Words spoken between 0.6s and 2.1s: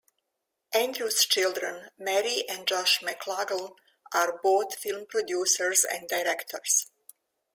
Andrew's children,